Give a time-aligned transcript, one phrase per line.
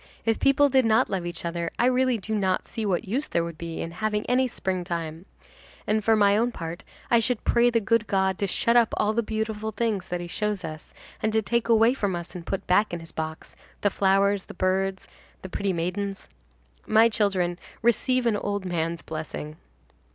[0.25, 3.43] If people did not love each other, I really do not see what use there
[3.43, 5.27] would be in having any springtime;
[5.85, 9.13] and for my own part, I should pray the good God to shut up all
[9.13, 12.65] the beautiful things that he shows us, and to take away from us and put
[12.65, 16.29] back in his box, the flowers, the birds, and the pretty maidens.
[16.87, 19.57] My children, receive an old man's blessing."